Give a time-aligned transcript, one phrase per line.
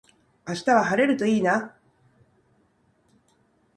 [0.47, 1.75] 明日は晴れるといいな。